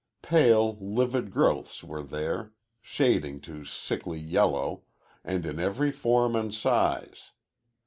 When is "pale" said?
0.23-0.77